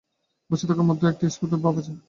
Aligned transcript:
বসে 0.49 0.65
থাকার 0.69 0.87
মধ্যেও 0.89 1.11
একটা 1.11 1.25
স্পর্ধার 1.29 1.59
ভাব 1.63 1.75
আছে। 1.81 1.91